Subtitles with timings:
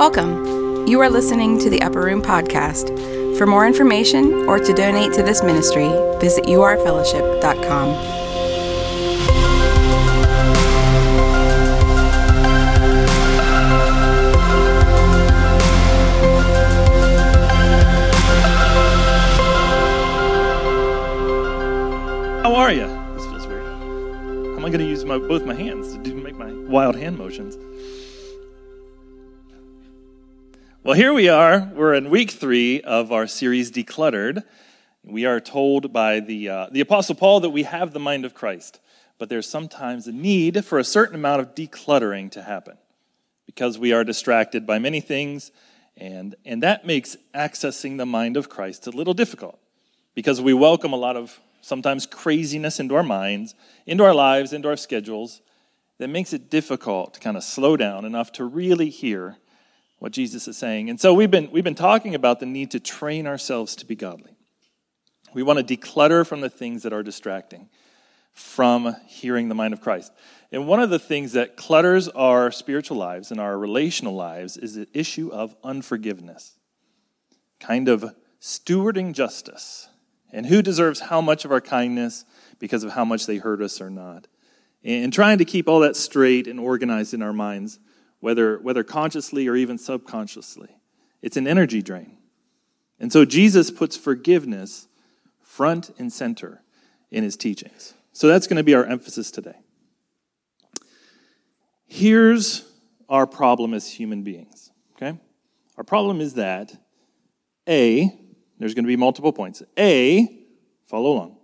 [0.00, 0.86] Welcome.
[0.86, 2.88] You are listening to the Upper Room Podcast.
[3.36, 5.88] For more information or to donate to this ministry,
[6.18, 7.94] visit urfellowship.com.
[22.42, 22.86] How are you?
[23.16, 23.66] This feels weird.
[23.66, 27.18] How am I going to use my, both my hands to make my wild hand
[27.18, 27.58] motions?
[30.90, 31.70] Well, here we are.
[31.72, 34.42] We're in week three of our series, Decluttered.
[35.04, 38.34] We are told by the, uh, the Apostle Paul that we have the mind of
[38.34, 38.80] Christ,
[39.16, 42.76] but there's sometimes a need for a certain amount of decluttering to happen
[43.46, 45.52] because we are distracted by many things,
[45.96, 49.60] and, and that makes accessing the mind of Christ a little difficult
[50.16, 53.54] because we welcome a lot of sometimes craziness into our minds,
[53.86, 55.40] into our lives, into our schedules
[55.98, 59.36] that makes it difficult to kind of slow down enough to really hear
[60.00, 60.90] what Jesus is saying.
[60.90, 63.94] And so we've been, we've been talking about the need to train ourselves to be
[63.94, 64.34] godly.
[65.32, 67.68] We want to declutter from the things that are distracting
[68.32, 70.12] from hearing the mind of Christ.
[70.52, 74.74] And one of the things that clutters our spiritual lives and our relational lives is
[74.74, 76.56] the issue of unforgiveness,
[77.58, 78.04] kind of
[78.40, 79.88] stewarding justice
[80.32, 82.24] and who deserves how much of our kindness
[82.58, 84.26] because of how much they hurt us or not.
[84.82, 87.78] And trying to keep all that straight and organized in our minds,
[88.20, 90.68] whether, whether consciously or even subconsciously.
[91.22, 92.16] It's an energy drain.
[92.98, 94.86] And so Jesus puts forgiveness
[95.42, 96.62] front and center
[97.10, 97.94] in his teachings.
[98.12, 99.56] So that's going to be our emphasis today.
[101.86, 102.64] Here's
[103.08, 105.18] our problem as human beings, okay?
[105.76, 106.72] Our problem is that,
[107.68, 108.14] A,
[108.58, 109.62] there's going to be multiple points.
[109.78, 110.28] A,
[110.86, 111.38] follow along.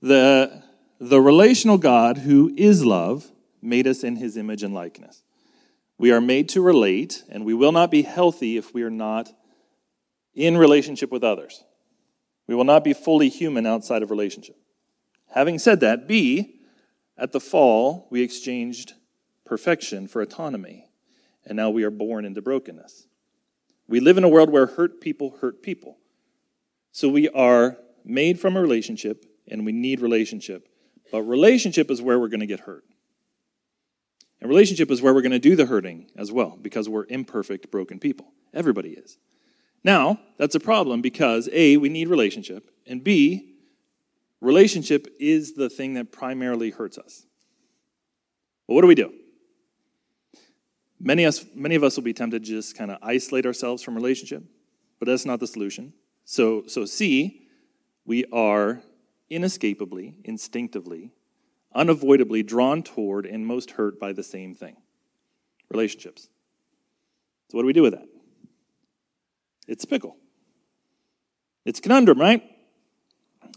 [0.00, 0.62] The,
[0.98, 5.22] the relational God who is love made us in his image and likeness.
[5.98, 9.30] We are made to relate, and we will not be healthy if we are not
[10.34, 11.64] in relationship with others.
[12.46, 14.56] We will not be fully human outside of relationship.
[15.34, 16.60] Having said that, B,
[17.16, 18.94] at the fall, we exchanged
[19.46, 20.86] perfection for autonomy,
[21.46, 23.06] and now we are born into brokenness.
[23.86, 25.98] We live in a world where hurt people hurt people.
[26.90, 30.68] So we are made from a relationship and we need relationship.
[31.12, 32.84] But relationship is where we're going to get hurt.
[34.44, 37.70] And relationship is where we're going to do the hurting as well because we're imperfect,
[37.70, 38.26] broken people.
[38.52, 39.16] Everybody is.
[39.82, 43.54] Now, that's a problem because A, we need relationship, and B,
[44.42, 47.24] relationship is the thing that primarily hurts us.
[48.66, 49.14] Well, what do we do?
[51.00, 53.94] Many, us, many of us will be tempted to just kind of isolate ourselves from
[53.94, 54.44] relationship,
[54.98, 55.94] but that's not the solution.
[56.26, 57.46] So, so C,
[58.04, 58.82] we are
[59.30, 61.12] inescapably, instinctively,
[61.74, 64.76] unavoidably drawn toward and most hurt by the same thing
[65.70, 66.28] relationships.
[67.50, 68.06] So, what do we do with that?
[69.66, 70.16] It's pickle.
[71.64, 72.42] It's conundrum, right?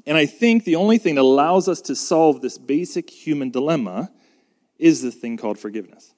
[0.06, 4.12] And I think the only thing that allows us to solve this basic human dilemma
[4.78, 6.14] is this thing called forgiveness.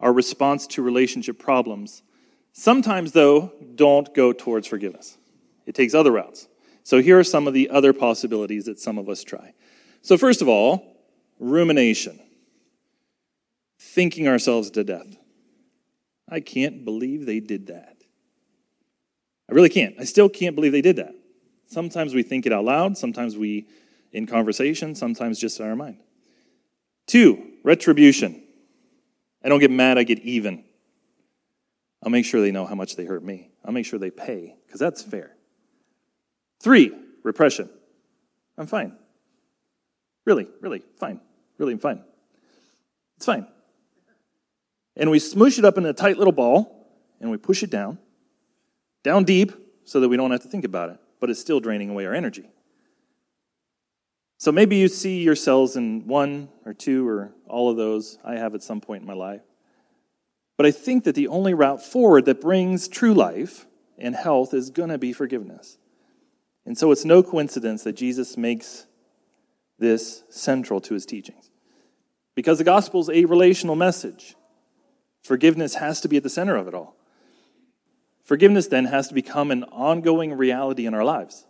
[0.00, 2.02] Our response to relationship problems
[2.52, 5.18] sometimes, though, don't go towards forgiveness.
[5.66, 6.48] It takes other routes.
[6.82, 9.54] So here are some of the other possibilities that some of us try.
[10.04, 10.98] So, first of all,
[11.38, 12.20] rumination,
[13.80, 15.16] thinking ourselves to death.
[16.28, 17.96] I can't believe they did that.
[19.50, 19.94] I really can't.
[19.98, 21.14] I still can't believe they did that.
[21.68, 23.66] Sometimes we think it out loud, sometimes we
[24.12, 25.96] in conversation, sometimes just in our mind.
[27.06, 28.42] Two, retribution.
[29.42, 30.64] I don't get mad, I get even.
[32.02, 33.52] I'll make sure they know how much they hurt me.
[33.64, 35.34] I'll make sure they pay, because that's fair.
[36.62, 37.70] Three, repression.
[38.58, 38.98] I'm fine.
[40.24, 41.20] Really, really, fine.
[41.58, 42.02] Really, fine.
[43.16, 43.46] It's fine.
[44.96, 46.88] And we smoosh it up in a tight little ball
[47.20, 47.98] and we push it down,
[49.02, 49.52] down deep
[49.84, 52.14] so that we don't have to think about it, but it's still draining away our
[52.14, 52.48] energy.
[54.38, 58.18] So maybe you see yourselves in one or two or all of those.
[58.24, 59.42] I have at some point in my life.
[60.56, 63.66] But I think that the only route forward that brings true life
[63.98, 65.78] and health is going to be forgiveness.
[66.66, 68.86] And so it's no coincidence that Jesus makes
[69.78, 71.50] this central to his teachings.
[72.34, 74.34] Because the gospel is a relational message.
[75.22, 76.96] Forgiveness has to be at the center of it all.
[78.24, 81.46] Forgiveness then has to become an ongoing reality in our lives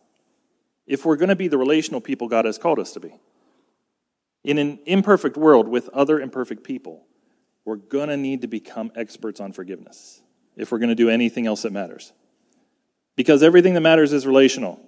[0.87, 3.15] if we're going to be the relational people God has called us to be.
[4.43, 7.07] In an imperfect world with other imperfect people,
[7.65, 10.21] we're going to need to become experts on forgiveness
[10.57, 12.13] if we're going to do anything else that matters.
[13.17, 14.81] Because everything that matters is relational.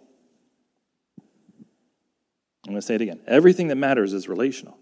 [2.66, 3.20] I'm going to say it again.
[3.26, 4.78] Everything that matters is relational.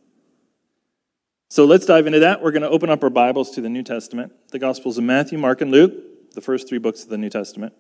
[1.51, 2.43] So let's dive into that.
[2.43, 5.39] We're going to open up our Bibles to the New Testament, the Gospels of Matthew,
[5.39, 5.93] Mark, and Luke,
[6.33, 7.75] the first three books of the New Testament.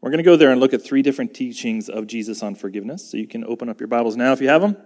[0.00, 3.10] We're going to go there and look at three different teachings of Jesus on forgiveness.
[3.10, 4.76] So you can open up your Bibles now if you have them.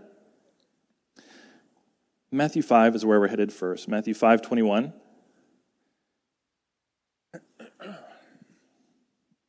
[2.31, 3.89] Matthew 5 is where we're headed first.
[3.89, 4.93] Matthew 5 21.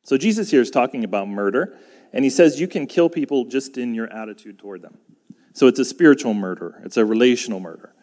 [0.04, 1.76] So Jesus here is talking about murder,
[2.12, 4.98] and he says you can kill people just in your attitude toward them.
[5.52, 7.94] So it's a spiritual murder, it's a relational murder.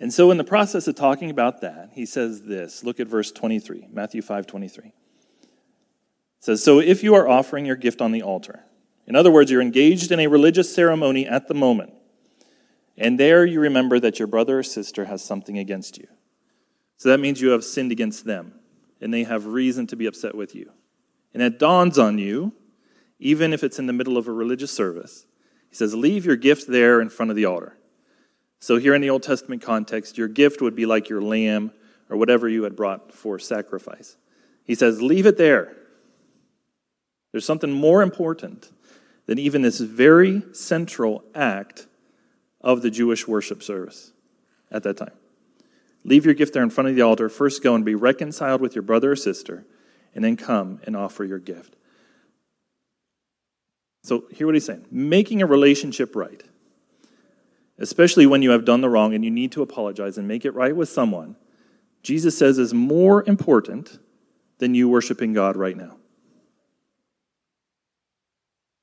[0.00, 2.84] And so in the process of talking about that, he says this.
[2.84, 4.86] Look at verse 23, Matthew 5 23.
[4.86, 4.94] It
[6.38, 8.64] says, So if you are offering your gift on the altar,
[9.06, 11.94] in other words, you're engaged in a religious ceremony at the moment,
[12.96, 16.06] and there you remember that your brother or sister has something against you.
[16.96, 18.52] So that means you have sinned against them,
[19.00, 20.72] and they have reason to be upset with you
[21.34, 22.52] and it dawns on you,
[23.18, 25.26] even if it's in the middle of a religious service,
[25.68, 27.76] he says, Leave your gift there in front of the altar.
[28.60, 31.72] So, here in the Old Testament context, your gift would be like your lamb
[32.08, 34.16] or whatever you had brought for sacrifice.
[34.64, 35.74] He says, Leave it there.
[37.32, 38.70] There's something more important
[39.26, 41.86] than even this very central act
[42.60, 44.12] of the Jewish worship service
[44.70, 45.12] at that time.
[46.04, 47.28] Leave your gift there in front of the altar.
[47.28, 49.64] First, go and be reconciled with your brother or sister
[50.14, 51.76] and then come and offer your gift.
[54.08, 56.42] So, hear what he's saying making a relationship right,
[57.78, 60.52] especially when you have done the wrong and you need to apologize and make it
[60.52, 61.36] right with someone,
[62.02, 63.98] Jesus says is more important
[64.60, 65.96] than you worshiping God right now.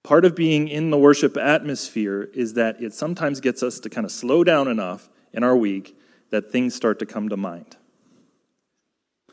[0.04, 4.06] Part of being in the worship atmosphere is that it sometimes gets us to kind
[4.06, 5.98] of slow down enough in our week
[6.30, 7.78] that things start to come to mind.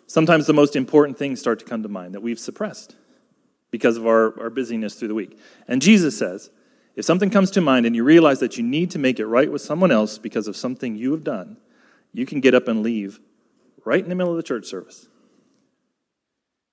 [0.06, 2.96] Sometimes the most important things start to come to mind that we've suppressed
[3.72, 5.36] because of our, our busyness through the week.
[5.66, 6.50] And Jesus says,
[6.94, 9.50] if something comes to mind and you realize that you need to make it right
[9.50, 11.56] with someone else because of something you have done,
[12.12, 13.18] you can get up and leave
[13.84, 15.08] right in the middle of the church service.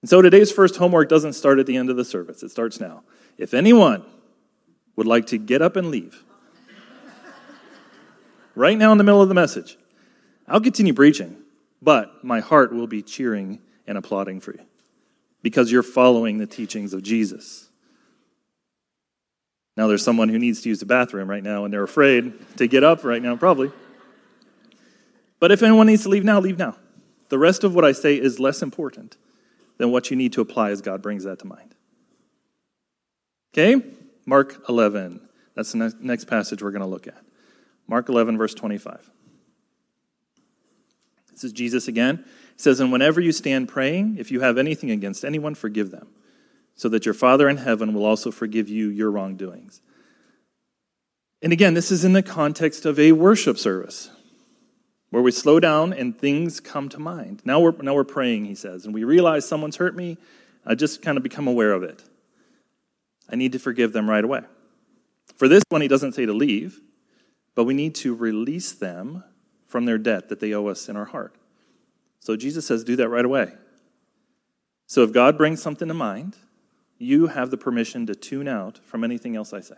[0.01, 2.79] And so today's first homework doesn't start at the end of the service, it starts
[2.79, 3.03] now.
[3.37, 4.03] If anyone
[4.97, 6.23] would like to get up and leave,
[8.55, 9.77] right now in the middle of the message,
[10.47, 11.37] I'll continue preaching.
[11.81, 14.68] But my heart will be cheering and applauding for you
[15.41, 17.69] because you're following the teachings of Jesus.
[19.77, 22.67] Now, there's someone who needs to use the bathroom right now and they're afraid to
[22.67, 23.71] get up right now, probably.
[25.39, 26.75] But if anyone needs to leave now, leave now.
[27.29, 29.15] The rest of what I say is less important
[29.77, 31.75] than what you need to apply as God brings that to mind.
[33.53, 33.81] Okay?
[34.25, 35.21] Mark 11.
[35.55, 37.21] That's the next passage we're going to look at.
[37.87, 39.09] Mark 11, verse 25.
[41.39, 42.25] This is Jesus again.
[42.25, 46.09] He says, And whenever you stand praying, if you have anything against anyone, forgive them,
[46.75, 49.79] so that your Father in heaven will also forgive you your wrongdoings.
[51.41, 54.09] And again, this is in the context of a worship service
[55.11, 57.41] where we slow down and things come to mind.
[57.45, 60.17] Now we're, now we're praying, he says, and we realize someone's hurt me.
[60.65, 62.03] I just kind of become aware of it.
[63.29, 64.41] I need to forgive them right away.
[65.37, 66.81] For this one, he doesn't say to leave,
[67.55, 69.23] but we need to release them
[69.69, 71.35] from their debt that they owe us in our heart.
[72.19, 73.53] So Jesus says, do that right away.
[74.87, 76.35] So if God brings something to mind,
[76.97, 79.75] you have the permission to tune out from anything else I say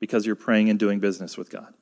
[0.00, 1.72] because you're praying and doing business with God.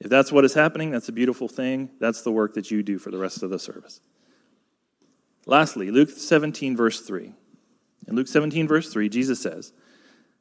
[0.00, 1.90] If that's what is happening, that's a beautiful thing.
[2.00, 4.00] That's the work that you do for the rest of the service.
[5.46, 7.34] Lastly, Luke 17, verse 3.
[8.08, 9.72] In Luke 17, verse 3, Jesus says,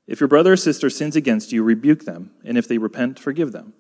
[0.08, 3.52] If your brother or sister sins against you, rebuke them, and if they repent, forgive
[3.52, 3.74] them.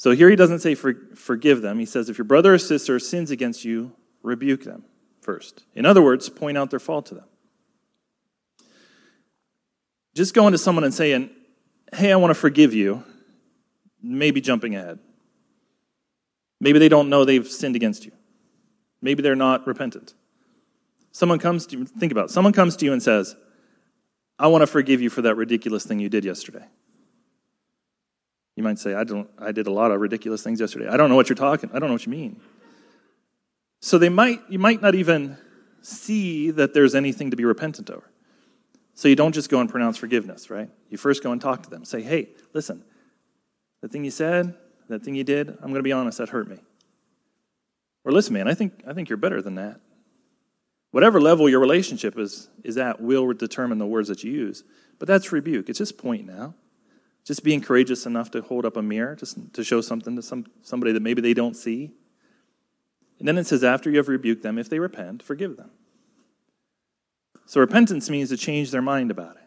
[0.00, 1.78] So here he doesn't say for, forgive them.
[1.78, 3.92] He says, if your brother or sister sins against you,
[4.22, 4.84] rebuke them
[5.20, 5.64] first.
[5.74, 7.26] In other words, point out their fault to them.
[10.14, 11.28] Just going to someone and saying,
[11.92, 13.04] hey, I want to forgive you,
[14.02, 15.00] maybe jumping ahead.
[16.62, 18.12] Maybe they don't know they've sinned against you.
[19.02, 20.14] Maybe they're not repentant.
[21.12, 22.30] Someone comes to you, think about it.
[22.30, 23.36] Someone comes to you and says,
[24.38, 26.64] I want to forgive you for that ridiculous thing you did yesterday.
[28.56, 30.88] You might say, I, don't, I did a lot of ridiculous things yesterday.
[30.88, 31.70] I don't know what you're talking.
[31.72, 32.40] I don't know what you mean.
[33.80, 35.36] So they might, you might not even
[35.82, 38.10] see that there's anything to be repentant over.
[38.94, 40.68] So you don't just go and pronounce forgiveness, right?
[40.90, 41.84] You first go and talk to them.
[41.84, 42.84] Say, hey, listen,
[43.80, 44.54] the thing you said,
[44.88, 46.58] that thing you did, I'm going to be honest, that hurt me.
[48.04, 49.80] Or listen, man, I think, I think you're better than that.
[50.90, 54.64] Whatever level your relationship is, is at will determine the words that you use.
[54.98, 55.68] But that's rebuke.
[55.68, 56.54] It's just point now.
[57.24, 60.46] Just being courageous enough to hold up a mirror, just to show something to some,
[60.62, 61.92] somebody that maybe they don't see.
[63.18, 65.70] And then it says, after you have rebuked them, if they repent, forgive them.
[67.44, 69.42] So repentance means to change their mind about it.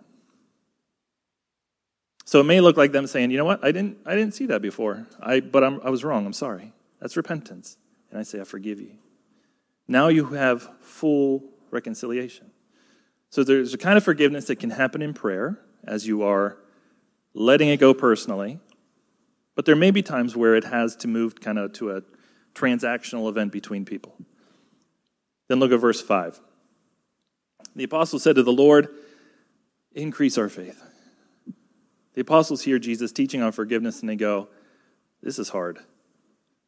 [2.26, 4.46] So it may look like them saying, you know what, I didn't, I didn't see
[4.48, 6.74] that before, I, but I'm, I was wrong, I'm sorry.
[7.00, 7.78] That's repentance.
[8.10, 8.92] And I say, I forgive you.
[9.88, 12.52] Now you have full reconciliation.
[13.30, 16.58] So there's a kind of forgiveness that can happen in prayer as you are
[17.34, 18.60] letting it go personally.
[19.56, 22.02] But there may be times where it has to move kind of to a
[22.54, 24.16] transactional event between people.
[25.48, 26.40] Then look at verse 5.
[27.76, 28.90] The apostle said to the Lord,
[29.94, 30.84] Increase our faith.
[32.16, 34.48] The apostles hear Jesus teaching on forgiveness and they go,
[35.22, 35.80] This is hard.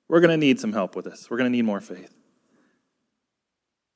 [0.08, 1.30] We're going to need some help with this.
[1.30, 2.14] We're going to need more faith.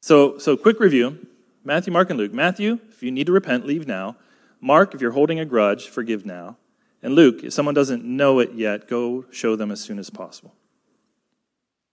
[0.02, 1.28] So, so quick review
[1.64, 2.34] Matthew, Mark, and Luke.
[2.34, 4.16] Matthew, if you need to repent, leave now.
[4.62, 6.58] Mark, if you're holding a grudge, forgive now.
[7.02, 10.54] And Luke, if someone doesn't know it yet, go show them as soon as possible.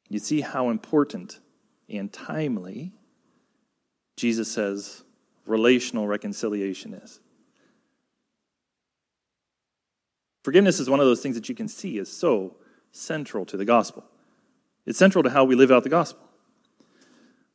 [0.09, 1.39] You see how important
[1.89, 2.93] and timely
[4.17, 5.05] Jesus says
[5.47, 7.21] relational reconciliation is.
[10.43, 12.57] Forgiveness is one of those things that you can see is so
[12.93, 14.05] central to the gospel.
[14.87, 16.23] It's central to how we live out the gospel.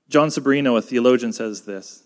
[0.10, 2.03] Jon Sobrino, a theologian, says this.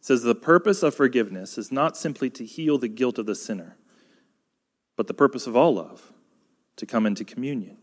[0.00, 3.76] Says the purpose of forgiveness is not simply to heal the guilt of the sinner,
[4.96, 6.12] but the purpose of all love,
[6.76, 7.76] to come into communion.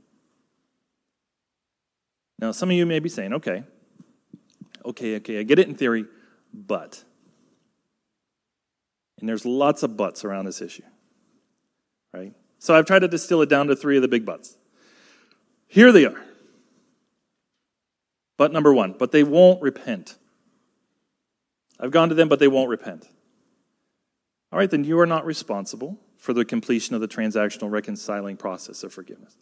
[2.40, 3.64] Now, some of you may be saying, okay,
[4.84, 6.06] okay, okay, I get it in theory,
[6.54, 7.04] but.
[9.20, 10.84] And there's lots of buts around this issue,
[12.14, 12.34] right?
[12.60, 14.58] So I've tried to distill it down to three of the big buts.
[15.68, 16.22] Here they are.
[18.38, 20.16] But number one, but they won't repent.
[21.80, 23.08] I've gone to them, but they won't repent.
[24.52, 28.84] All right, then you are not responsible for the completion of the transactional reconciling process
[28.84, 29.36] of forgiveness.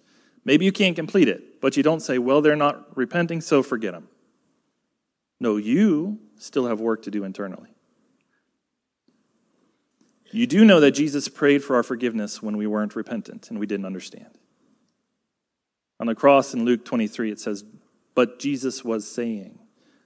[0.46, 3.94] Maybe you can't complete it, but you don't say, well, they're not repenting, so forget
[3.94, 4.10] them.
[5.40, 7.70] No, you still have work to do internally.
[10.32, 13.68] You do know that Jesus prayed for our forgiveness when we weren't repentant and we
[13.68, 14.40] didn't understand.
[16.00, 17.64] On the cross in Luke 23, it says,
[18.16, 19.60] but Jesus was saying.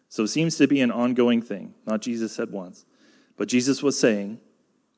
[0.09, 1.73] So it seems to be an ongoing thing.
[1.85, 2.85] Not Jesus said once,
[3.35, 4.39] but Jesus was saying,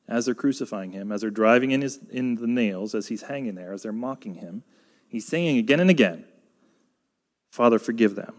[0.08, 3.54] as they're crucifying him, as they're driving in, his, in the nails, as he's hanging
[3.54, 4.64] there, as they're mocking him,
[5.08, 6.24] he's saying again and again,
[7.52, 8.34] Father, forgive them,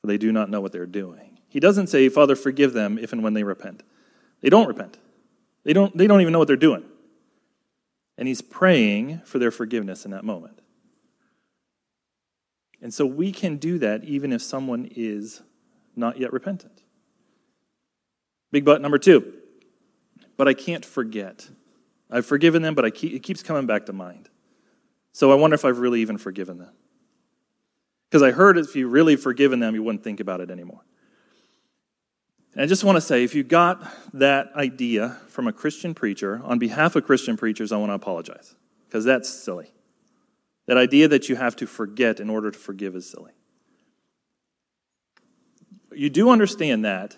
[0.00, 1.38] for they do not know what they're doing.
[1.48, 3.82] He doesn't say, Father, forgive them if and when they repent.
[4.40, 4.98] They don't repent.
[5.62, 6.84] They don't, they don't even know what they're doing.
[8.18, 10.60] And he's praying for their forgiveness in that moment.
[12.84, 15.40] And so we can do that even if someone is
[15.96, 16.82] not yet repentant.
[18.52, 19.32] Big but number two.
[20.36, 21.48] But I can't forget.
[22.10, 24.28] I've forgiven them, but keep, it keeps coming back to mind.
[25.12, 26.74] So I wonder if I've really even forgiven them.
[28.10, 30.84] Because I heard if you really forgiven them, you wouldn't think about it anymore.
[32.52, 36.42] And I just want to say if you got that idea from a Christian preacher,
[36.44, 38.54] on behalf of Christian preachers, I want to apologize.
[38.86, 39.72] Because that's silly.
[40.66, 43.32] That idea that you have to forget in order to forgive is silly.
[45.92, 47.16] You do understand that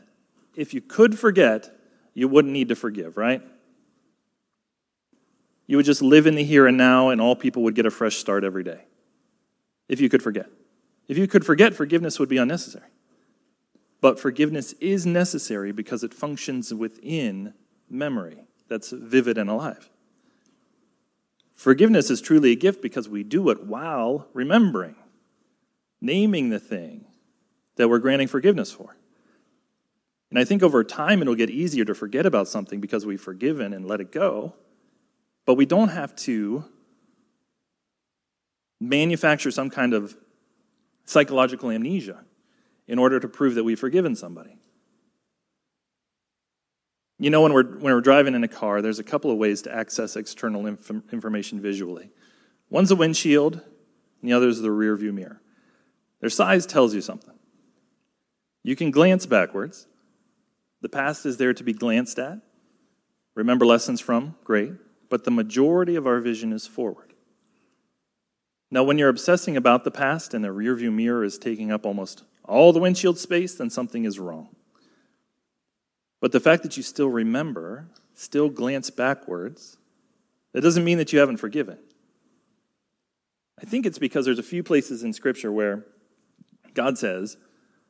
[0.55, 1.71] if you could forget,
[2.15, 3.43] you wouldn't need to forgive, right?
[5.67, 7.91] You would just live in the here and now, and all people would get a
[7.91, 8.85] fresh start every day.
[9.89, 10.47] If you could forget.
[11.09, 12.89] If you could forget, forgiveness would be unnecessary.
[14.01, 17.55] But forgiveness is necessary because it functions within
[17.89, 19.89] memory that's vivid and alive.
[21.57, 24.95] Forgiveness is truly a gift because we do it while remembering,
[26.01, 27.07] naming the thing
[27.77, 28.97] that we're granting forgiveness for.
[30.31, 33.73] And I think over time it'll get easier to forget about something because we've forgiven
[33.73, 34.55] and let it go.
[35.47, 36.65] But we don't have to
[38.79, 40.15] manufacture some kind of
[41.07, 42.25] psychological amnesia
[42.87, 44.59] in order to prove that we've forgiven somebody.
[47.19, 49.63] You know, when we're, when we're driving in a car, there's a couple of ways
[49.63, 52.11] to access external inf- information visually.
[52.69, 55.41] One's the windshield, and the other is the rear view mirror.
[56.21, 57.35] Their size tells you something.
[58.63, 59.87] You can glance backwards.
[60.83, 62.41] The past is there to be glanced at.
[63.35, 64.35] Remember lessons from?
[64.45, 64.73] Great.
[65.09, 67.15] But the majority of our vision is forward.
[68.71, 71.87] Now, when you're obsessing about the past and the rear view mirror is taking up
[71.87, 74.56] almost all the windshield space, then something is wrong.
[76.21, 79.77] But the fact that you still remember, still glance backwards,
[80.53, 81.79] that doesn't mean that you haven't forgiven.
[83.61, 85.85] I think it's because there's a few places in Scripture where
[86.75, 87.37] God says,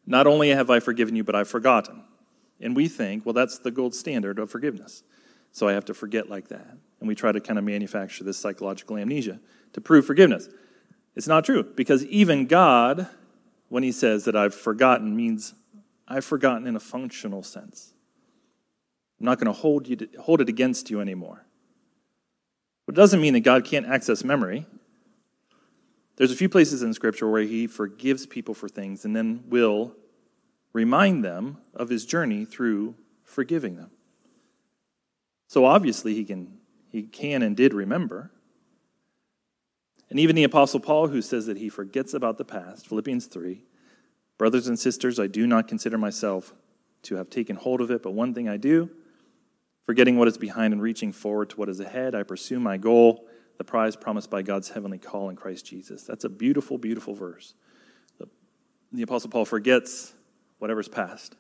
[0.07, 2.05] Not only have I forgiven you, but I've forgotten.
[2.61, 5.03] And we think, well, that's the gold standard of forgiveness.
[5.53, 6.77] So I have to forget like that.
[7.01, 9.41] And we try to kind of manufacture this psychological amnesia
[9.75, 10.49] to prove forgiveness.
[11.15, 13.09] It's not true, because even God,
[13.69, 15.55] when He says that I've forgotten, means
[16.09, 17.93] I've forgotten in a functional sense.
[19.19, 21.45] I'm not going to hold, you to, hold it against you anymore.
[22.85, 24.67] But it doesn't mean that God can't access memory.
[26.17, 29.95] There's a few places in Scripture where He forgives people for things and then will
[30.73, 32.95] remind them of His journey through
[33.25, 33.91] forgiving them.
[35.49, 36.59] So obviously, He can,
[36.91, 38.31] he can and did remember.
[40.11, 43.63] And even the Apostle Paul, who says that he forgets about the past, Philippians 3
[44.39, 46.53] Brothers and sisters, I do not consider myself
[47.05, 48.91] to have taken hold of it, but one thing I do,
[49.87, 53.27] forgetting what is behind and reaching forward to what is ahead, I pursue my goal,
[53.57, 56.03] the prize promised by God's heavenly call in Christ Jesus.
[56.03, 57.55] That's a beautiful, beautiful verse.
[58.19, 58.29] The,
[58.93, 60.13] the Apostle Paul forgets
[60.59, 61.37] whatever's past.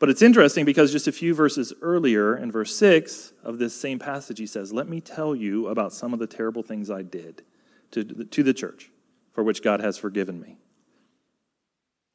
[0.00, 3.98] But it's interesting because just a few verses earlier, in verse 6 of this same
[3.98, 7.42] passage, he says, Let me tell you about some of the terrible things I did
[7.92, 8.90] to, to the church,
[9.32, 10.58] for which God has forgiven me.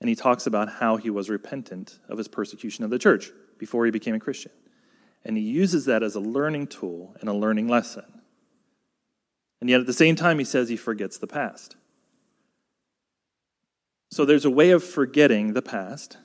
[0.02, 3.86] And he talks about how he was repentant of his persecution of the church before
[3.86, 4.52] he became a Christian.
[5.24, 8.22] And he uses that as a learning tool and a learning lesson.
[9.62, 11.76] And yet at the same time, he says he forgets the past.
[14.12, 16.18] So there's a way of forgetting the past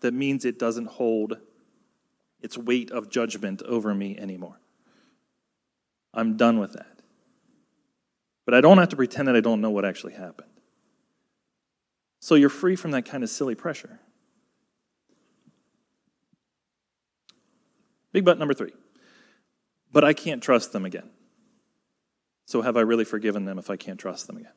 [0.00, 1.38] that means it doesn't hold
[2.40, 4.58] its weight of judgment over me anymore.
[6.12, 6.98] I'm done with that.
[8.44, 10.48] But I don't have to pretend that I don't know what actually happened.
[12.20, 14.00] So you're free from that kind of silly pressure.
[18.12, 18.72] Big but number three.
[19.92, 21.10] But I can't trust them again.
[22.46, 24.52] So have I really forgiven them if I can't trust them again?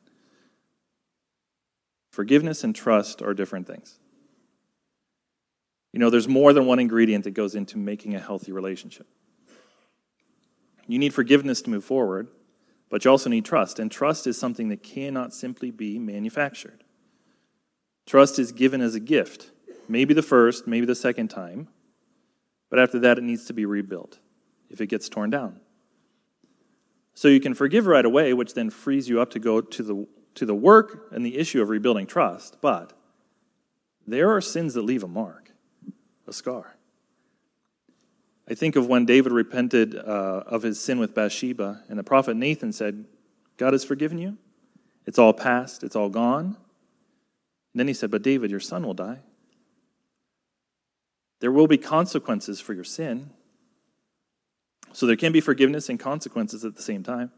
[2.10, 3.98] Forgiveness and trust are different things.
[5.92, 9.06] You know, there's more than one ingredient that goes into making a healthy relationship.
[10.86, 12.28] You need forgiveness to move forward,
[12.90, 13.78] but you also need trust.
[13.78, 16.84] And trust is something that cannot simply be manufactured.
[18.06, 19.50] Trust is given as a gift,
[19.88, 21.68] maybe the first, maybe the second time,
[22.70, 24.18] but after that, it needs to be rebuilt
[24.70, 25.60] if it gets torn down.
[27.14, 30.06] So you can forgive right away, which then frees you up to go to the,
[30.34, 32.92] to the work and the issue of rebuilding trust, but
[34.06, 35.52] there are sins that leave a mark
[36.26, 36.76] a scar.
[38.48, 42.36] I think of when David repented uh, of his sin with Bathsheba, and the prophet
[42.36, 43.04] Nathan said,
[43.56, 44.36] God has forgiven you.
[45.04, 46.44] It's all past, it's all gone.
[46.44, 49.20] And then he said, But David, your son will die.
[51.40, 53.30] There will be consequences for your sin.
[54.92, 57.30] So there can be forgiveness and consequences at the same time.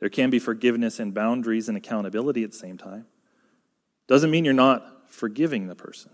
[0.00, 3.06] There can be forgiveness and boundaries and accountability at the same time.
[4.08, 6.10] Doesn't mean you're not forgiving the person.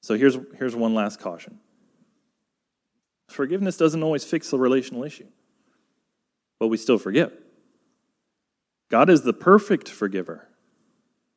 [0.00, 1.60] So here's, here's one last caution
[3.28, 5.26] forgiveness doesn't always fix the relational issue,
[6.58, 7.32] but we still forgive.
[8.88, 10.48] God is the perfect forgiver.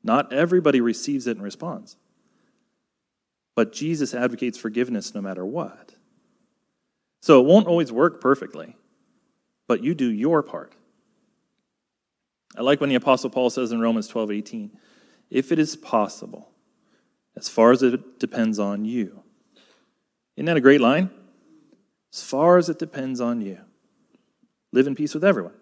[0.03, 1.97] Not everybody receives it and responds.
[3.55, 5.95] But Jesus advocates forgiveness no matter what.
[7.21, 8.75] So it won't always work perfectly,
[9.67, 10.73] but you do your part.
[12.57, 14.77] I like when the Apostle Paul says in Romans 12 18,
[15.29, 16.49] if it is possible,
[17.35, 19.23] as far as it depends on you.
[20.35, 21.09] Isn't that a great line?
[22.13, 23.59] As far as it depends on you.
[24.73, 25.53] Live in peace with everyone.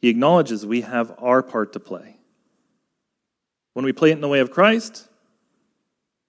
[0.00, 2.16] He acknowledges we have our part to play.
[3.74, 5.08] When we play it in the way of Christ,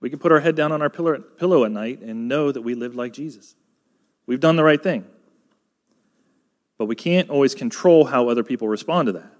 [0.02, 2.74] we can put our head down on our pillow at night and know that we
[2.74, 3.56] lived like Jesus.
[4.26, 5.06] We've done the right thing.
[6.78, 9.32] But we can't always control how other people respond to that.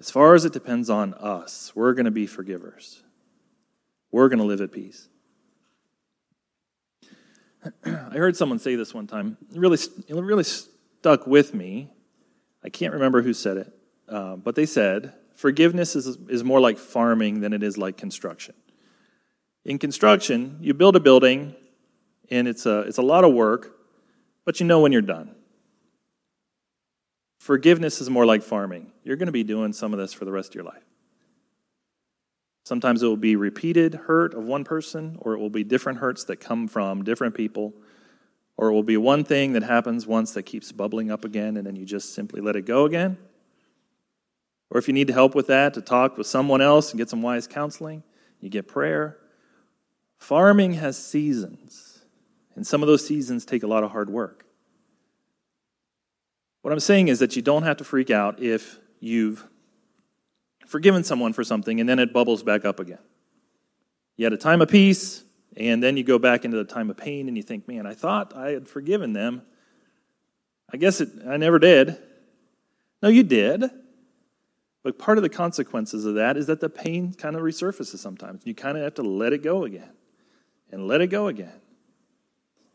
[0.00, 3.02] As far as it depends on us, we're going to be forgivers.
[4.10, 5.08] We're going to live at peace.
[7.84, 9.36] I heard someone say this one time.
[9.54, 11.90] It really, it really stuck with me.
[12.64, 13.72] I can't remember who said it,
[14.08, 18.54] uh, but they said, Forgiveness is, is more like farming than it is like construction.
[19.64, 21.54] In construction, you build a building,
[22.30, 23.76] and it's a, it's a lot of work,
[24.44, 25.34] but you know when you're done.
[27.38, 28.92] Forgiveness is more like farming.
[29.04, 30.82] You're going to be doing some of this for the rest of your life.
[32.64, 36.24] Sometimes it will be repeated hurt of one person, or it will be different hurts
[36.24, 37.72] that come from different people,
[38.56, 41.66] or it will be one thing that happens once that keeps bubbling up again, and
[41.66, 43.16] then you just simply let it go again.
[44.70, 47.22] Or if you need help with that, to talk with someone else and get some
[47.22, 48.02] wise counseling,
[48.40, 49.18] you get prayer.
[50.22, 52.04] Farming has seasons,
[52.54, 54.46] and some of those seasons take a lot of hard work.
[56.60, 59.44] What I'm saying is that you don't have to freak out if you've
[60.64, 63.00] forgiven someone for something and then it bubbles back up again.
[64.16, 65.24] You had a time of peace,
[65.56, 67.94] and then you go back into the time of pain and you think, man, I
[67.94, 69.42] thought I had forgiven them.
[70.72, 71.98] I guess it, I never did.
[73.02, 73.64] No, you did.
[74.84, 78.42] But part of the consequences of that is that the pain kind of resurfaces sometimes.
[78.46, 79.90] You kind of have to let it go again
[80.72, 81.60] and let it go again.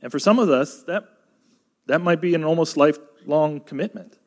[0.02, 1.04] And for some of us, that,
[1.88, 4.20] that might be an almost lifelong commitment.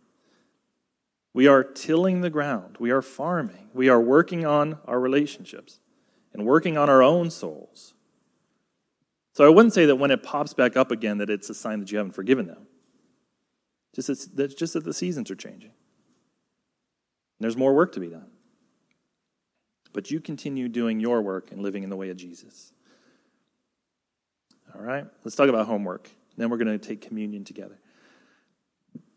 [1.33, 5.79] We are tilling the ground, we are farming, we are working on our relationships
[6.33, 7.95] and working on our own souls.
[9.33, 11.79] So I wouldn't say that when it pops back up again that it's a sign
[11.81, 12.67] that you haven't forgiven them.
[13.95, 15.71] Just that, just that the seasons are changing.
[15.71, 18.31] And there's more work to be done.
[19.93, 22.73] But you continue doing your work and living in the way of Jesus.
[24.75, 26.09] All right, let's talk about homework.
[26.37, 27.79] Then we're going to take communion together.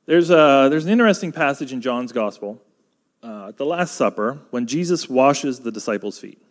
[0.06, 2.62] There's, a, there's an interesting passage in John's Gospel
[3.24, 6.42] uh, at the Last Supper when Jesus washes the disciples' feet,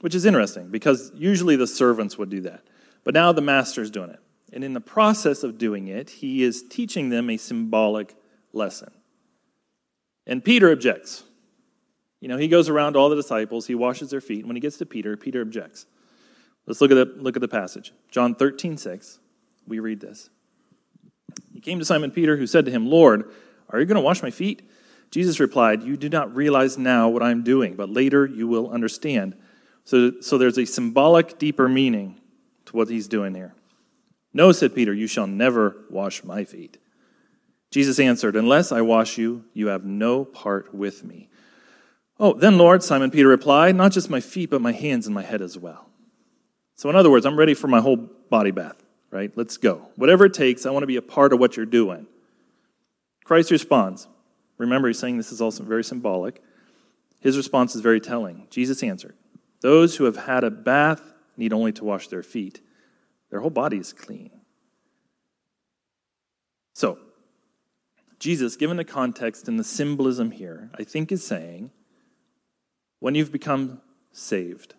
[0.00, 2.62] which is interesting because usually the servants would do that.
[3.04, 4.20] But now the master's doing it.
[4.52, 8.14] And in the process of doing it, he is teaching them a symbolic
[8.52, 8.92] lesson.
[10.26, 11.24] And Peter objects.
[12.20, 14.40] You know, he goes around all the disciples, he washes their feet.
[14.40, 15.86] And when he gets to Peter, Peter objects.
[16.66, 17.92] Let's look at the, look at the passage.
[18.10, 19.18] John 13, 6.
[19.66, 20.30] We read this.
[21.52, 23.30] He came to Simon Peter, who said to him, Lord,
[23.70, 24.68] are you going to wash my feet?
[25.10, 29.36] Jesus replied, You do not realize now what I'm doing, but later you will understand.
[29.84, 32.20] So, so there's a symbolic, deeper meaning
[32.66, 33.54] to what he's doing here.
[34.32, 36.78] No, said Peter, you shall never wash my feet.
[37.70, 41.28] Jesus answered, Unless I wash you, you have no part with me.
[42.18, 45.22] Oh, then, Lord, Simon Peter replied, Not just my feet, but my hands and my
[45.22, 45.88] head as well.
[46.74, 49.30] So, in other words, I'm ready for my whole body bath, right?
[49.36, 49.88] Let's go.
[49.96, 52.06] Whatever it takes, I want to be a part of what you're doing.
[53.24, 54.08] Christ responds.
[54.58, 56.42] Remember, he's saying this is also very symbolic.
[57.20, 58.46] His response is very telling.
[58.50, 59.14] Jesus answered,
[59.60, 62.60] Those who have had a bath need only to wash their feet.
[63.30, 64.30] Their whole body is clean.
[66.74, 66.98] So,
[68.18, 71.70] Jesus, given the context and the symbolism here, I think is saying
[73.00, 73.80] when you've become
[74.12, 74.74] saved,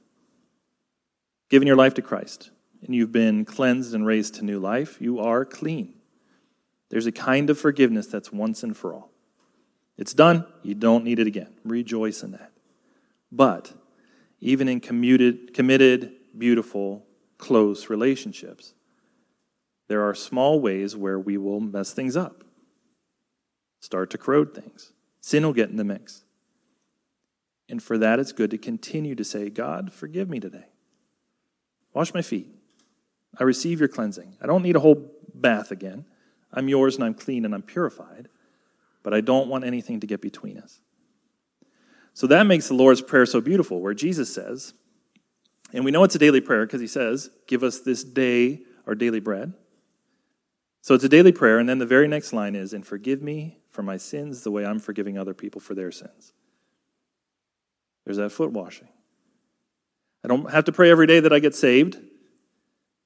[1.50, 2.50] given your life to Christ,
[2.82, 5.94] and you've been cleansed and raised to new life, you are clean.
[6.90, 9.12] There's a kind of forgiveness that's once and for all.
[9.98, 11.56] It's done, you don't need it again.
[11.64, 12.52] Rejoice in that.
[13.32, 13.74] But
[14.40, 17.06] even in commuted, committed, beautiful,
[17.38, 18.74] close relationships,
[19.88, 22.44] there are small ways where we will mess things up,
[23.80, 24.92] start to corrode things.
[25.22, 26.24] Sin will get in the mix.
[27.70, 30.66] And for that, it's good to continue to say, God, forgive me today.
[31.94, 32.48] Wash my feet.
[33.40, 34.38] I receive your cleansing.
[34.42, 36.06] I don't need a whole bath again.
[36.52, 38.30] I'm yours and I'm clean and I'm purified,
[39.02, 40.80] but I don't want anything to get between us.
[42.14, 44.74] So that makes the Lord's Prayer so beautiful, where Jesus says,
[45.74, 48.94] and we know it's a daily prayer because he says, Give us this day our
[48.94, 49.54] daily bread.
[50.82, 53.58] So it's a daily prayer, and then the very next line is, And forgive me
[53.72, 56.34] for my sins the way I'm forgiving other people for their sins.
[58.06, 58.90] There's that foot washing.
[60.24, 61.98] I don't have to pray every day that I get saved,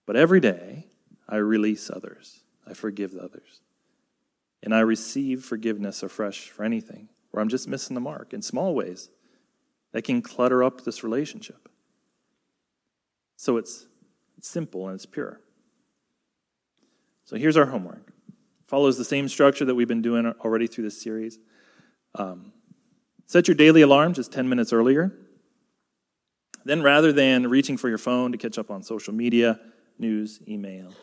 [0.06, 0.88] but every day
[1.28, 3.62] I release others, I forgive others.
[4.64, 8.74] And I receive forgiveness afresh for anything where I'm just missing the mark in small
[8.74, 9.10] ways
[9.92, 11.70] that can clutter up this relationship.
[13.36, 13.86] So it's,
[14.38, 15.40] it's simple and it's pure.
[17.26, 18.12] So here's our homework.
[18.68, 21.40] Follows the same structure that we've been doing already through this series.
[22.16, 22.52] Um,
[23.26, 25.14] set your daily alarm just 10 minutes earlier.
[26.68, 29.58] Then, rather than reaching for your phone to catch up on social media,
[29.98, 30.94] news, email,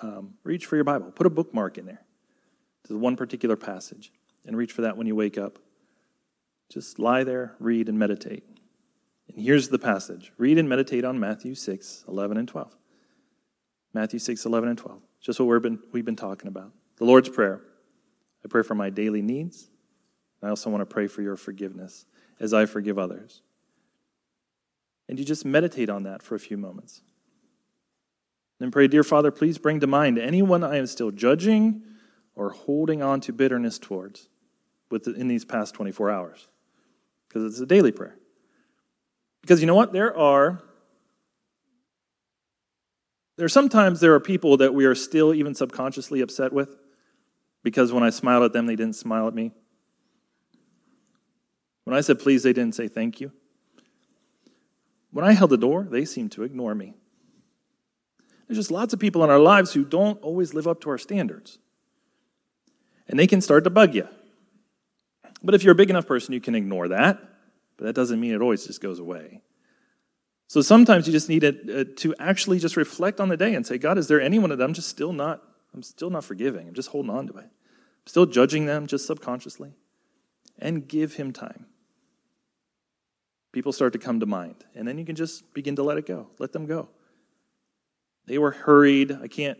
[0.00, 1.10] um, reach for your Bible.
[1.10, 2.00] Put a bookmark in there
[2.84, 4.10] to one particular passage
[4.46, 5.58] and reach for that when you wake up.
[6.70, 8.42] Just lie there, read, and meditate.
[9.28, 12.74] And here's the passage read and meditate on Matthew 6, 11, and 12.
[13.92, 15.02] Matthew 6, 11, and 12.
[15.20, 16.72] Just what we've been, we've been talking about.
[16.96, 17.60] The Lord's Prayer.
[18.42, 19.68] I pray for my daily needs.
[20.42, 22.06] I also want to pray for your forgiveness
[22.40, 23.42] as I forgive others.
[25.12, 27.02] And you just meditate on that for a few moments.
[28.58, 31.82] Then pray, Dear Father, please bring to mind anyone I am still judging
[32.34, 34.30] or holding on to bitterness towards
[34.90, 36.48] within these past 24 hours.
[37.28, 38.16] Because it's a daily prayer.
[39.42, 39.92] Because you know what?
[39.92, 40.62] There are
[43.36, 46.74] there sometimes there are people that we are still even subconsciously upset with
[47.62, 49.52] because when I smiled at them, they didn't smile at me.
[51.84, 53.30] When I said please, they didn't say thank you.
[55.12, 56.94] When I held the door, they seemed to ignore me.
[58.46, 60.98] There's just lots of people in our lives who don't always live up to our
[60.98, 61.58] standards.
[63.08, 64.08] And they can start to bug you.
[65.42, 67.22] But if you're a big enough person, you can ignore that.
[67.76, 69.40] But that doesn't mean it always just goes away.
[70.48, 73.78] So sometimes you just need uh, to actually just reflect on the day and say,
[73.78, 75.42] God, is there anyone that I'm just still not,
[75.74, 76.68] I'm still not forgiving?
[76.68, 77.44] I'm just holding on to it.
[77.44, 79.72] I'm still judging them just subconsciously.
[80.58, 81.66] And give him time.
[83.52, 84.64] People start to come to mind.
[84.74, 86.28] And then you can just begin to let it go.
[86.38, 86.88] Let them go.
[88.26, 89.12] They were hurried.
[89.12, 89.58] I can't,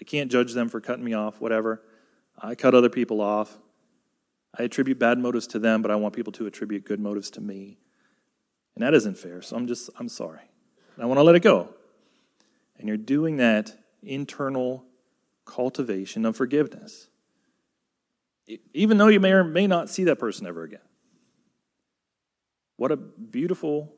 [0.00, 1.82] I can't judge them for cutting me off, whatever.
[2.38, 3.56] I cut other people off.
[4.58, 7.40] I attribute bad motives to them, but I want people to attribute good motives to
[7.40, 7.78] me.
[8.74, 9.42] And that isn't fair.
[9.42, 10.40] So I'm just, I'm sorry.
[10.94, 11.68] And I want to let it go.
[12.78, 14.84] And you're doing that internal
[15.44, 17.08] cultivation of forgiveness.
[18.72, 20.80] Even though you may or may not see that person ever again.
[22.76, 23.92] What a beautiful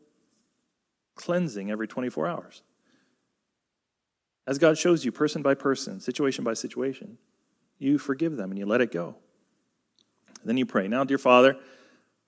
[1.15, 2.63] cleansing every 24 hours.
[4.47, 7.19] As God shows you, person by person, situation by situation,
[7.79, 9.17] you forgive them and you let it go.
[10.45, 11.57] Then you pray, Now, dear Father,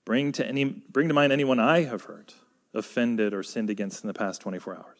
[0.04, 2.34] bring to, any, bring to mind anyone I have hurt,
[2.74, 4.98] offended, or sinned against in the past 24 hours.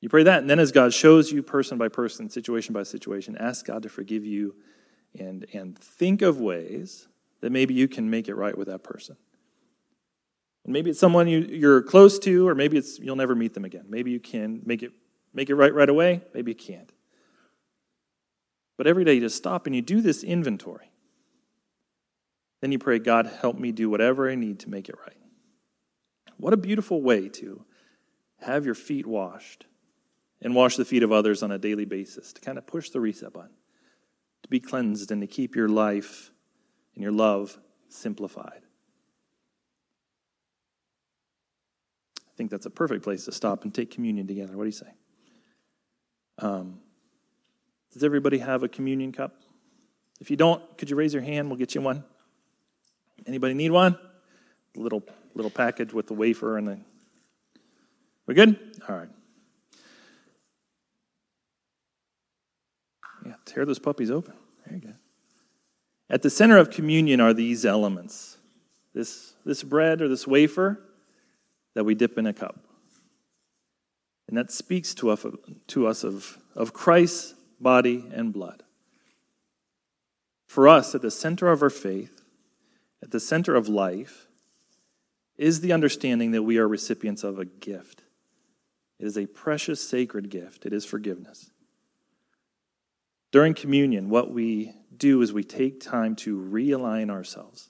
[0.00, 3.36] You pray that, and then as God shows you person by person, situation by situation,
[3.38, 4.54] ask God to forgive you
[5.18, 7.08] and, and think of ways
[7.40, 9.16] that maybe you can make it right with that person.
[10.64, 13.64] And maybe it's someone you, you're close to, or maybe it's you'll never meet them
[13.64, 13.84] again.
[13.88, 14.92] Maybe you can make it,
[15.32, 16.90] make it right right away, maybe you can't.
[18.76, 20.90] But every day you just stop and you do this inventory.
[22.60, 25.16] Then you pray, God, help me do whatever I need to make it right.
[26.38, 27.64] What a beautiful way to
[28.40, 29.66] have your feet washed
[30.40, 33.00] and wash the feet of others on a daily basis, to kind of push the
[33.00, 33.54] reset button,
[34.42, 36.32] to be cleansed and to keep your life
[36.94, 38.63] and your love simplified.
[42.34, 44.56] I think that's a perfect place to stop and take communion together.
[44.56, 44.92] What do you say?
[46.38, 46.80] Um,
[47.92, 49.40] does everybody have a communion cup?
[50.20, 51.48] If you don't, could you raise your hand?
[51.48, 52.02] We'll get you one.
[53.24, 53.96] Anybody need one?
[54.74, 56.78] Little little package with the wafer and the.
[58.26, 58.58] We good?
[58.88, 59.08] All right.
[63.24, 64.34] Yeah, tear those puppies open.
[64.66, 64.94] There you go.
[66.10, 68.38] At the center of communion are these elements.
[68.92, 70.80] This, this bread or this wafer
[71.74, 72.58] that we dip in a cup.
[74.28, 75.26] And that speaks to us,
[75.68, 78.62] to us of, of Christ's body and blood.
[80.46, 82.22] For us, at the center of our faith,
[83.02, 84.28] at the center of life
[85.36, 88.02] is the understanding that we are recipients of a gift.
[88.98, 90.64] It is a precious, sacred gift.
[90.64, 91.50] It is forgiveness.
[93.32, 97.68] During communion, what we do is we take time to realign ourselves.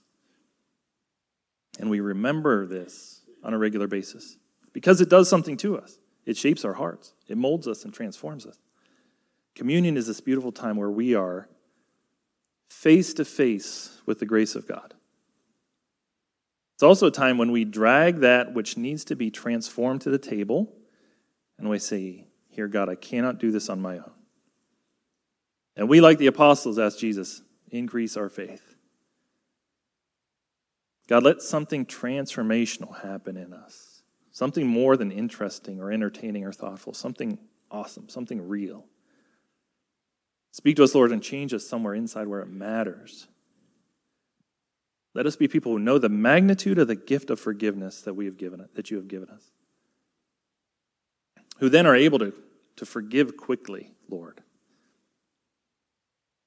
[1.80, 4.36] And we remember this on a regular basis
[4.72, 5.98] because it does something to us.
[6.26, 8.58] It shapes our hearts, it molds us and transforms us.
[9.54, 11.48] Communion is this beautiful time where we are
[12.68, 14.94] face to face with the grace of God.
[16.74, 20.18] It's also a time when we drag that which needs to be transformed to the
[20.18, 20.72] table
[21.56, 24.10] and we say, Here, God, I cannot do this on my own.
[25.76, 28.73] And we, like the apostles, ask Jesus, increase our faith.
[31.06, 34.02] God, let something transformational happen in us.
[34.30, 36.94] Something more than interesting or entertaining or thoughtful.
[36.94, 37.38] Something
[37.70, 38.84] awesome, something real.
[40.50, 43.26] Speak to us, Lord, and change us somewhere inside where it matters.
[45.14, 48.24] Let us be people who know the magnitude of the gift of forgiveness that we
[48.24, 49.42] have given that you have given us.
[51.58, 52.32] Who then are able to,
[52.76, 54.40] to forgive quickly, Lord.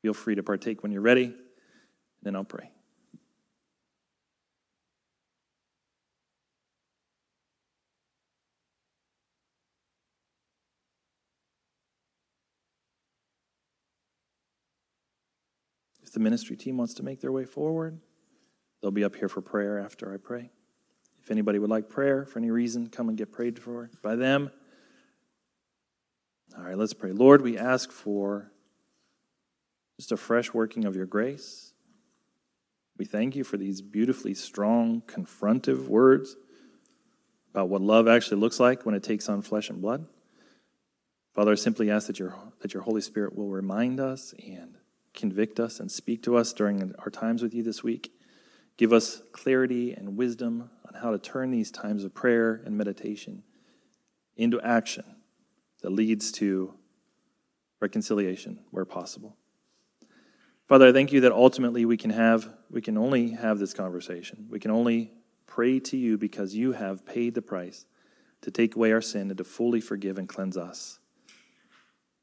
[0.02, 1.36] Feel free to partake when you're ready, and
[2.24, 2.72] then I'll pray.
[16.18, 18.00] The ministry team wants to make their way forward,
[18.82, 20.52] They'll be up here for prayer after I pray.
[21.24, 24.52] If anybody would like prayer for any reason, come and get prayed for by them.
[26.58, 27.12] All right, let's pray.
[27.12, 28.52] Lord, we ask for
[29.98, 31.74] just a fresh working of your grace.
[32.98, 36.36] We thank you for these beautifully strong, confrontive words
[37.52, 40.06] about what love actually looks like when it takes on flesh and blood.
[41.34, 44.78] Father, I simply ask that your, that your Holy Spirit will remind us and
[45.18, 48.14] convict us and speak to us during our times with you this week.
[48.78, 53.44] Give us clarity and wisdom on how to turn these times of prayer and meditation
[54.38, 55.04] into action
[55.82, 56.74] that leads to
[57.80, 59.36] reconciliation where possible.
[60.68, 64.48] Father, I thank you that ultimately we can have we can only have this conversation.
[64.50, 65.14] We can only
[65.48, 67.86] pray to you because you have paid the price
[68.42, 71.00] to take away our sin and to fully forgive and cleanse us.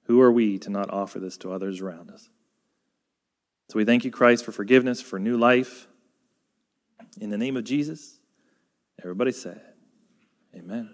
[0.05, 2.29] Who are we to not offer this to others around us?
[3.71, 5.89] So we thank you, Christ, for forgiveness, for new life,
[7.21, 8.19] in the name of Jesus,
[9.03, 9.61] everybody said,
[10.55, 10.91] Amen.